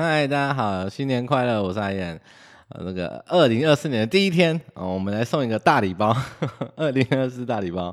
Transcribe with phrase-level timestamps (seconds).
[0.00, 1.60] 嗨，大家好，新年快乐！
[1.60, 2.20] 我是阿燕。
[2.68, 6.16] 呃，那个二零二四年的第一天啊、我们来送一个大礼包，
[6.76, 7.92] 二零二四大礼包。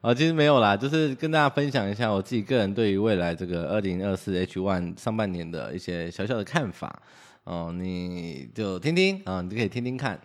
[0.00, 6.98] 啊、其实没有啦，就是跟大家分享一下我自己个人对于未来这个二零二四 H one 上半年的一些小小的看法。
[7.44, 10.18] 哦，你就听听啊、你就可以听听看。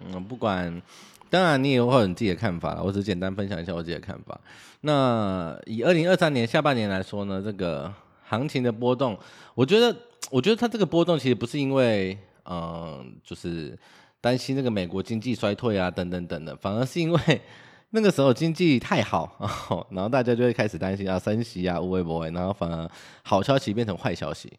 [0.00, 0.80] 嗯，不管，
[1.28, 4.40] 当然你也会有你自己的看法了，我只简单分享一下我自己的看法。
[4.80, 7.92] 那以二零二三年下半年来说呢，这个
[8.32, 9.18] 行情的波动，
[9.54, 9.94] 我觉得，
[10.30, 13.78] 我觉得它这个波动其实不是因为，嗯、就是
[14.22, 17.20] 担心那个美国经济衰退啊，等等等等，反而是因为
[17.94, 22.90] 那个时候经济太好， 然后大家就会开始担心啊，升息啊，会不会，然后反而
[23.22, 24.50] 好消息变成坏消息。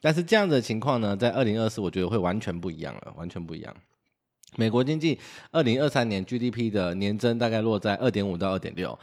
[0.00, 3.76] 但是这样的情况呢，在二零二四，我觉得会完全不一样了，完全不一样。
[4.56, 8.98] 美国经济二零二三年 GDP 的年增大概落在二点五到二点六。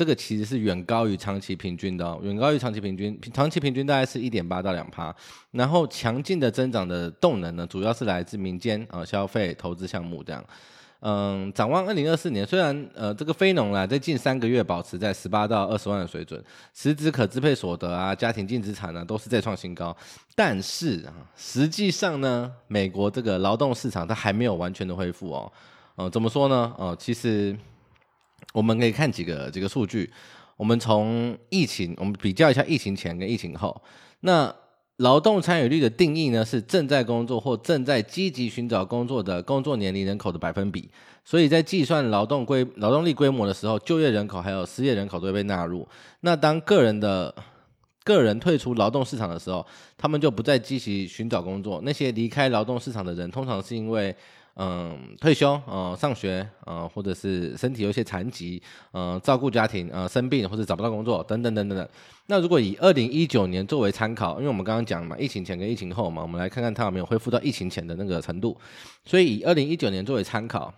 [0.00, 5.14] 这个其实是远高于长期平均的哦，远高于长期平均，长期平均大概是一点八到两趴。
[5.50, 10.42] 然后强劲的增长的动能呢，主要是来自民间啊消费、投资项目这样。
[11.00, 16.42] 嗯，展望二零二四年，虽然呃这个非农啦在近三个月保持在十八到二十万的水准，
[16.72, 19.94] 实质可支配所得啊、家庭净资产呢都是再创新高，
[20.34, 25.52] 但是啊实际上呢，美国这个劳动市场它还没有完全的恢复哦。
[25.96, 26.74] 呃，怎么说呢？
[26.78, 27.54] 呃，其实。
[28.52, 30.10] 我们可以看几个几个数据，
[30.56, 33.80] 我们从疫情，我们比较一下疫情前跟疫情后。
[34.20, 34.52] 那
[34.96, 40.90] 劳动参与率的定义呢，是正在工作或正在积极寻找工作的工作年龄人口的百分比。
[41.24, 45.86] 所以在计算劳动规劳动力规模的时候，就业人口还有失业人口都会被纳入。
[46.20, 47.34] 那当个人的
[48.02, 49.64] 个人退出劳动市场的时候，
[49.96, 51.80] 他们就不再积极寻找工作。
[51.84, 54.14] 那些离开劳动市场的人，通常是因为。
[54.62, 61.88] 嗯，退休，嗯，上学，嗯，或者是身体有些残疾，嗯，照顾家庭，嗯，生病或者找不到工作，等等等等等。
[62.26, 68.54] 那如果以二零一九年作为参考，因为我们刚刚讲嘛，疫情前跟疫情后嘛，我们来看看它有没有恢复到疫情前的那个程度。
[69.06, 70.70] 所以以二零一九年作为参考，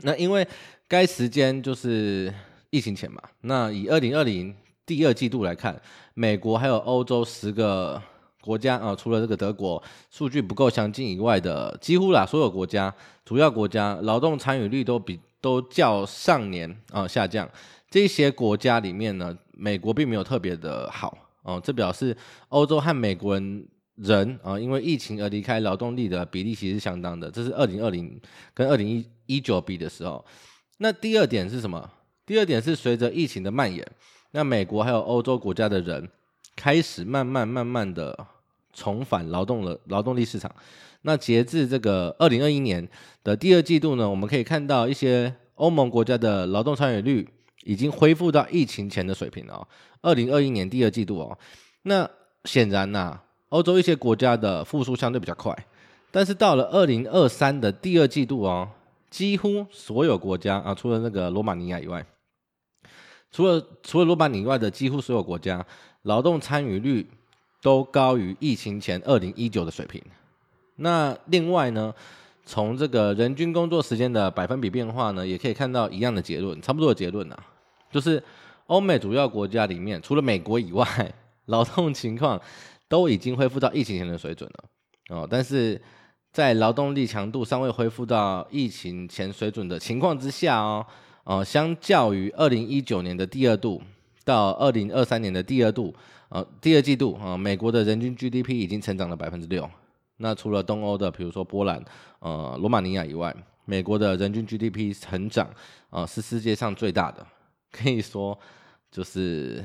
[0.00, 0.44] 那因为
[0.88, 2.34] 该时间就是
[2.70, 3.22] 疫情前嘛。
[3.42, 4.52] 那以二零二零
[4.84, 5.80] 第二季度来看，
[6.14, 8.02] 美国还有欧洲十个。
[8.46, 17.48] 国家啊，除了这个德国数据不够详尽以外的，几乎啦所有国家主要国家劳动参与率都比都较上年啊下降。
[17.90, 22.16] 这些国家里面呢，美国并没有特别的好哦，这表示
[22.48, 27.30] 欧洲和美国人人啊因为疫情而离开劳动力的比例其实是相当的。
[27.30, 28.20] 这是二零二零
[28.54, 30.24] 跟二零一一九比的时候。
[30.78, 31.90] 那第二点是什么？
[32.26, 33.86] 第二点是随着疫情的蔓延，
[34.32, 36.08] 那美国还有欧洲国家的人
[36.54, 38.26] 开始慢慢慢慢的。
[38.76, 40.54] 重返劳动了劳动力市场，
[41.00, 42.86] 那截至这个二零二一年
[43.24, 47.26] 的第二季度呢，我们可以看到一些欧盟国家的劳动参与率
[47.64, 49.66] 已经恢复到疫情前的水平了哦。
[50.02, 51.38] 二零二一年第二季度哦，
[51.84, 52.08] 那
[52.44, 55.56] 显然呐，欧洲一些国家的复苏相对比较快，
[56.10, 58.68] 但是到了二零二三的第二季度哦，
[59.08, 62.04] 几乎所有国家啊，除了那个罗马尼亚以外，
[63.32, 65.64] 除了除了罗马尼亚以外的几乎所有国家
[66.02, 67.08] 劳动参与率。
[67.66, 70.00] 都高于疫情前二零一九的水平。
[70.76, 71.92] 那另外呢，
[72.44, 77.36] 从这个人均工作时间的百分比变化呢，也可以看到一样的结论，差不多的结论啊，
[77.90, 78.22] 就是
[78.68, 80.86] 欧美主要国家里面，除了美国以外，
[81.46, 82.40] 劳动情况
[82.86, 85.26] 都已经恢复到疫情前的水准了哦。
[85.28, 85.82] 但是
[86.30, 90.86] 在劳动力强度尚未恢复到疫情前水准的情况之下哦，
[91.24, 93.82] 哦，相较于二零一九年的第二度
[94.26, 95.94] 到二零二三年的第二度。
[96.28, 99.70] 呃，第二季度啊、呃，美国的人均 GDP 已经成长了百分之六。
[100.16, 101.80] 那除了东欧的，比如说波兰、
[102.18, 103.32] 呃，罗马尼亚以外，
[103.64, 105.46] 美国的人均 GDP 成长
[105.88, 107.24] 啊、呃，是世界上最大的。
[107.70, 108.36] 可以说，
[108.90, 109.64] 就是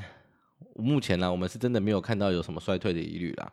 [0.75, 3.51] 目前呢，我们是真的没有看到有什么衰退的疑虑啦。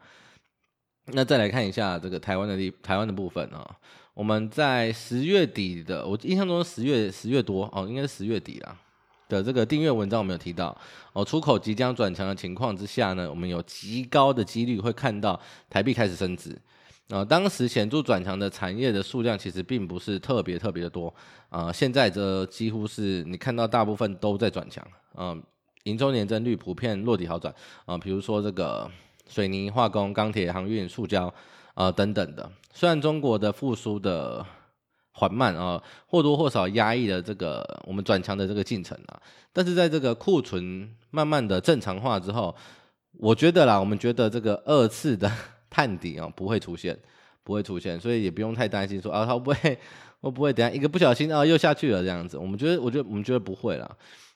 [1.07, 3.67] 那再来看一下这个台湾的地，台湾的部分啊、
[4.13, 8.77] 我们在十月底的，我印象中十月十月多哦，应该是十月底啦。
[9.29, 10.77] 的这个订阅文章，我们有提到
[11.13, 15.39] 哦，出口即将转强的情况之下呢，我们有极高的几率会看到
[15.69, 16.53] 台币开始升值。
[17.11, 21.15] 啊、呃，当时显著转强的产业的数量其实并不是特别特别的多
[21.51, 25.37] 啊、现在这几乎是你看到大部分都在转强啊，
[25.85, 27.53] 营收年增率普遍落底好转
[27.85, 28.91] 啊、呃，比如说这个
[29.29, 31.33] 水泥、化工、钢铁、航运、塑胶
[31.75, 34.45] 啊等等的，虽然中国的复苏的。
[35.19, 39.21] 缓慢啊，或多或少压抑了这个我们转强的这个进程啊。
[39.53, 42.55] 但是在这个库存慢慢的正常化之后，
[43.19, 45.31] 我觉得啦，我们觉得这个二次的
[45.69, 46.97] 探底啊不会出现，
[47.43, 49.79] 不会出现，所以也不用太担心说啊，它会不会
[50.21, 52.39] 会不会等下一个不小心啊又下去了这样子。
[52.39, 53.91] 我们觉得，我觉得我们觉得不会啦。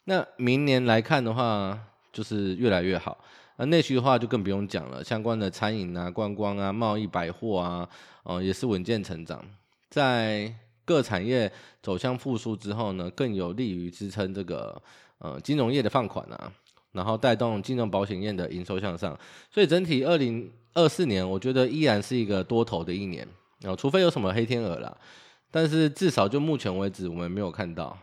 [0.05, 1.78] 那明年来看的话，
[2.12, 3.17] 就是越来越好。
[3.58, 7.88] 那内需的话就更不用讲了，相关的餐饮啊、观光啊、贸易、百货啊，
[8.25, 9.44] 哦、也是稳健成长。
[9.90, 10.52] 在
[10.84, 11.50] 各产业
[11.82, 14.81] 走向复苏之后呢，更有利于支撑这个
[15.19, 16.52] 呃金融业的放款啊，
[16.93, 19.19] 然后带动金融保险业的营收向上。
[19.50, 23.25] 所以整体二零二四年，我觉得依然是一个多头的一年
[23.62, 24.96] 啊、呃，除非有什么黑天鹅啦。
[25.50, 27.96] 但是至少就目前为止，我们没有看到。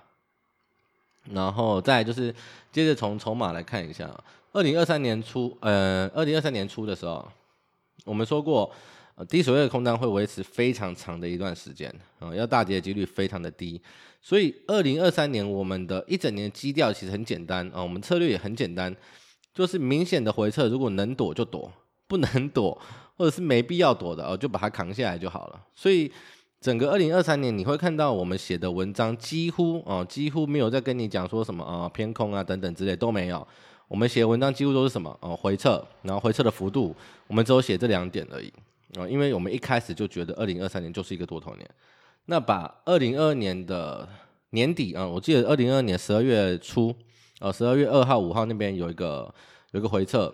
[1.32, 2.34] 然后再就是
[2.72, 4.10] 接着从筹码来看一下，
[4.54, 7.28] 二零二三年初，呃，二零二三年初的时候，
[8.06, 8.72] 我们说过，
[9.20, 13.80] 呃，低水位的空单会维持非常长的一段时间，啊、要大跌的几率非常的低。
[14.22, 18.96] 所以二零二三年我们的一整年基调其实很简单啊、我们策略也很简单，
[19.54, 21.70] 就是明显的回撤，如果能躲就躲，
[22.08, 22.82] 不能躲
[23.18, 25.62] 或者是没必要躲的哦、就把它扛下来就好了。
[25.76, 26.10] 所以。
[26.62, 33.48] 整个二零二三年，你会看到我们写的文章几乎啊，几乎没有在跟你讲说什么啊、偏空啊等等之类都没有。
[33.88, 36.94] 我们写的文章几乎都是什么哦回撤，然后回撤的幅度，
[37.28, 38.52] 我们只有写这两点而已
[38.98, 41.70] 啊，因为我们一开始就觉得二零二三年就是一个多头年。
[42.26, 44.08] 那把二零二二年的
[44.52, 46.96] 年底啊、我记得二零二二年十二月初
[47.40, 49.34] 啊，十二月二号、五号那边有一个
[49.72, 50.34] 有一个回撤，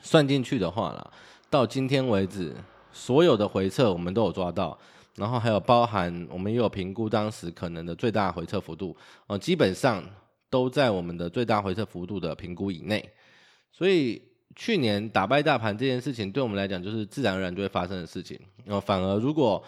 [0.00, 1.12] 算进去的话啦，
[1.50, 2.54] 到今天为止，
[2.92, 4.78] 所有的回撤我们都有抓到。
[5.16, 10.04] 然后还有包含，我们也有评估当时可能的最大回撤幅度，呃，基本上
[10.48, 13.04] 都在我们的最大回撤幅度的评估以内。
[13.72, 14.22] 所以
[14.58, 18.36] 去年打败大盘这件事情，对我们来讲就是自然而然就会发生的事情。
[18.64, 19.62] 然呃，反而如果，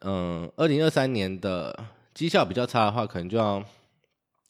[0.00, 1.78] 嗯，二零二三年的
[2.14, 3.62] 绩效比较差的话，可能就要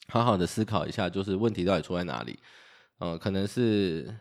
[0.09, 2.39] 好好的思考一下，就是问题到底出在哪里？
[2.99, 4.15] 呃，可能是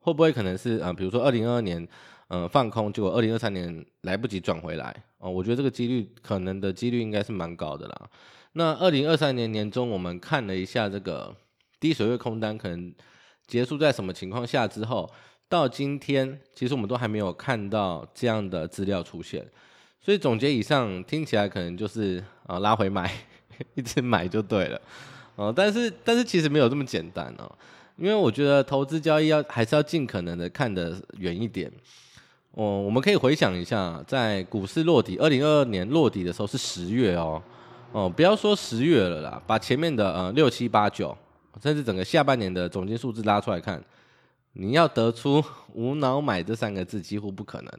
[0.00, 1.88] 会不会可能是啊，比如说二零二二年。
[2.32, 8.08] 嗯，放空，结果二零二三年来不及转回来哦，我觉得这个几率可能的几率应该是蛮高的啦。
[8.52, 11.34] 那二零二三年年中，我们看了一下这个
[11.80, 12.94] 低水位空单可能
[13.50, 15.10] 结束在什么情况下之后，
[15.48, 19.44] 到今天其实我们都还没有看到这样的资料出现，
[20.00, 23.12] 所以总结以上听起来可能就是啊拉回买，
[23.74, 24.80] 一直买就对了。
[25.34, 27.50] 哦，但是但是其实没有这么简单哦，
[27.96, 31.68] 因为我觉得投资交易要还是要尽可能的看得远一点。
[32.52, 37.42] 哦，我们可以回想一下，在股市落底，二零二二年落底的时候是十月哦，
[37.92, 41.16] 哦，不要说十月了啦，把前面的呃六七八九，
[41.62, 43.82] 甚至整个下半年的总金数字拉出来看，
[44.52, 45.42] 你要得出
[45.74, 47.72] 无脑买这三个字几乎不可能，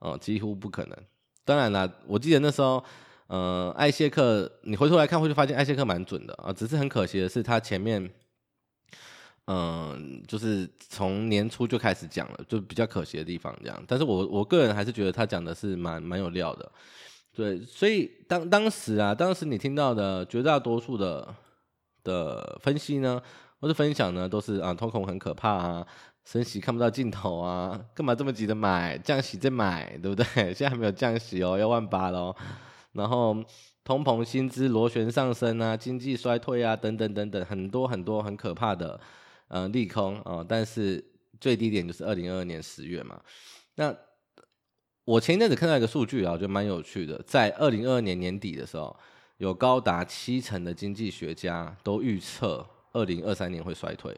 [0.00, 0.96] 哦，几乎不可能。
[1.44, 2.84] 当然啦，我记得那时候，
[3.26, 8.10] 呃，艾谢克，你回头来看会发现艾谢克蛮准的啊，只是很可惜的是他前面。
[9.46, 13.84] 嗯，就是从年初就开始讲了，就比较可惜的地方这样。
[13.84, 16.70] 但是我我个人还是觉得他讲的是蛮蛮有料的，
[17.34, 17.60] 对。
[17.64, 21.34] 所以当当时啊，当时你听到的绝大多数的
[22.04, 23.20] 的分析呢，
[23.60, 25.86] 或是分享呢，都是啊，通膨很可怕啊，
[26.24, 28.96] 升息看不到尽头啊，干嘛这么急着买？
[28.98, 30.24] 降息再买，对不对？
[30.54, 32.34] 现在还没有降息哦，要万八喽。
[32.92, 33.36] 然后
[33.84, 39.00] 通膨、薪资螺旋上升啊，经济衰退啊，等等等等，很多很多很可怕的。
[39.48, 41.04] 呃，利空啊、但是
[41.40, 43.20] 最低点就是二零二二年十月嘛。
[43.74, 43.92] 那
[45.04, 48.96] 我前一阵子看到一个数据啊，我觉得蛮有趣的，在二零二二年年底的时候，
[49.40, 54.14] 有高达七成的经济学家都预测二零二三年会衰退。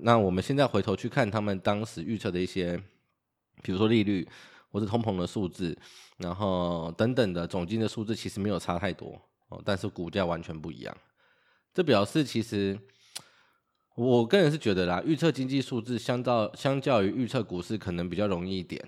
[0.00, 2.76] 那我们现在回头去看他们当时预测的一些，
[3.62, 4.28] 比如说利率
[4.72, 5.78] 或者通膨的数字，
[6.16, 9.20] 然后等等的总金的数字，其实没有差太多
[9.50, 10.96] 哦，但是股价完全不一样。
[11.72, 12.78] 这表示其实。
[13.94, 18.80] 我个人是觉得啦，预测经济数字相较相较于预测股市可能比较容易一点。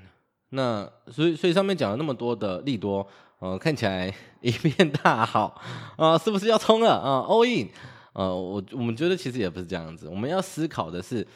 [0.50, 3.04] 那所以所以上面讲了那么多的利多，
[3.40, 5.61] 呃，看起来一片大好
[5.97, 7.70] 啊，是不是要冲了啊？All in，
[8.12, 10.09] 呃，我我们觉得其实也不是这样子。
[10.09, 11.26] 我们要思考的是，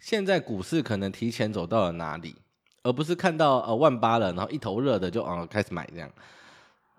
[0.00, 2.36] 现在股市可能提前走到了哪里，
[2.82, 6.10] 而不是看到呃万八了，然后一头热的就啊，开始买这样。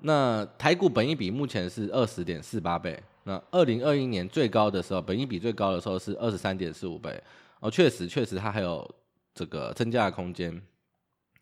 [0.02, 3.02] 那台股本益比目前是二十点四八倍。
[3.26, 7.22] 那二零二一年最高的时候，本益比最高的时候是二十三点四五倍
[7.60, 8.90] 哦，确实确实它还有
[9.36, 10.60] 这个增加的空间。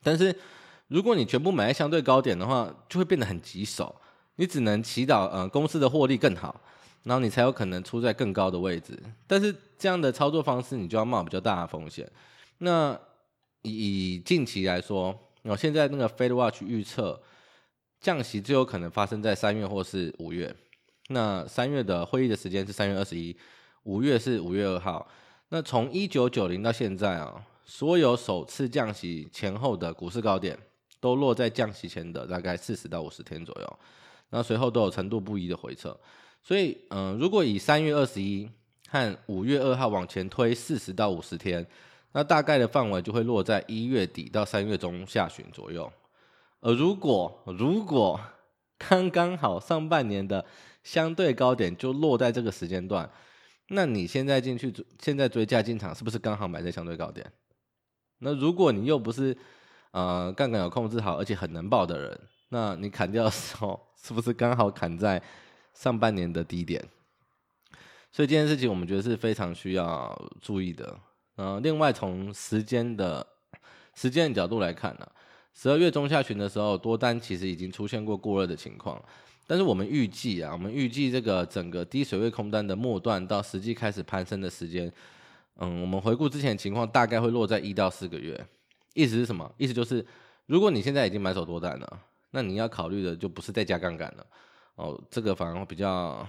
[0.04, 0.36] 但是
[0.88, 3.96] 如果你全部买在相对高点的话，就会变得很棘手。
[4.36, 6.60] 你只能祈祷呃公司的获利更好，
[7.04, 9.02] 然后你才有可能出在更高的位置。
[9.26, 12.10] 但是这样的操作方式，你就要冒比较大的风险。
[12.58, 13.00] 那
[13.62, 17.22] 以以近期来说，哦，现在那个 Fed Watch 预测
[18.02, 20.54] 降息最有可能发生在三月或是五月。
[21.08, 23.36] 那三月的会议的时间是三月二十一，
[23.84, 25.08] 五月是五月二号。
[25.50, 30.58] 那从一九九零到现在啊，所有首次降息前后的股市高点
[31.00, 33.80] 都落在降息前的大概四十到五十天左右，
[34.30, 35.98] 那随后都有程度不一的回撤。
[36.42, 38.50] 所以，嗯，如果以三月二十一
[38.90, 41.66] 和五月二号往前推四十到五十天，
[42.12, 45.92] 那大概的范围就会落在一月底到三月中下旬左右。
[46.62, 48.20] 而如果如果
[48.78, 50.46] 刚刚好上半年的
[50.84, 53.10] 相对高点就落在这个时间段，
[53.70, 57.26] 那你现在进去现在追价进场，是不是刚好买在相对高点？
[58.20, 59.36] 那如果你又不是
[59.96, 65.22] 呃杠杆有控制好，而且很能爆的人，那你砍掉的时候，是不是刚好砍在
[65.74, 66.84] 上半年的低点？
[68.12, 71.00] 所以这件事情我们觉得是非常需要注意的。
[71.38, 73.26] 嗯，另外从时间的
[73.94, 75.08] 时间的角度来看呢，
[75.54, 79.02] 十二月中下旬的时候，多单其实已经出现过过热的情况。
[79.48, 84.92] 但是我们预计啊，我们预计这个整个低水位空单的末段到实际开始攀升的时间，
[85.58, 88.46] 嗯，我们回顾之前情况，大概会落在一到四个月。
[88.96, 89.54] 意思是什么？
[89.60, 90.04] 意思就是，
[90.48, 92.00] 如果你现在已经买手多单了，
[92.32, 94.26] 那你要考虑的就不是再加杠杆了，
[94.74, 96.28] 哦，这个反而会比较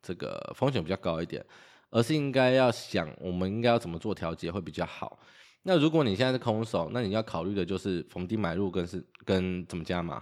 [0.00, 1.44] 这个风险比较高一点。
[1.90, 5.16] 而是应该要想，我们应该要怎么做调节会比较好。
[5.62, 10.20] 那如果你现在是空手，那你要考虑的就是逢低买入跟是跟怎么加码。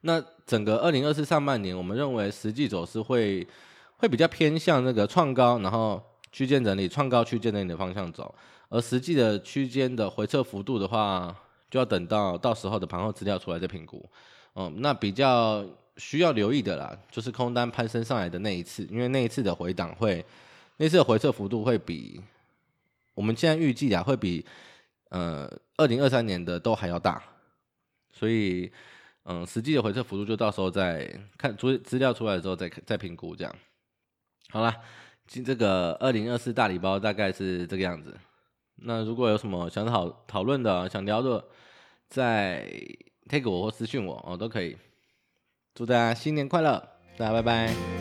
[0.00, 3.46] 那整个二零二四上半年，我们认为实际走势会
[3.98, 6.02] 会比较偏向那个创高，然后
[6.34, 8.34] 区间整理、创高区间整理的方向走。
[8.68, 11.34] 而实际的区间的回撤幅度的话，
[11.70, 14.04] 就要等到到时候的盘后资料出来再评估。
[14.54, 15.64] 嗯，那比较。
[15.96, 20.26] 需要留意的啦，就是空单攀升上来的那一次，因为那一次的回档会，
[20.78, 22.20] 那次的回撤幅度会比
[23.14, 24.44] 我们现在预计啊，会比
[25.10, 27.22] 呃二零二三年的都还要大，
[28.12, 28.68] 所以
[29.22, 33.54] 嗯、实际的回撤幅度就到时候再看资资料出来之后再再评估这样。
[34.50, 34.76] 好啦，
[35.26, 38.16] 这个二零二四大礼包大概是这个样子。
[38.76, 41.44] 那如果有什么想讨讨论的、想聊的，
[42.08, 42.68] 再
[43.28, 44.76] take 我或私信我哦，都可以。
[45.74, 46.78] 祝大家新年快乐，
[47.16, 47.93] 大家拜拜。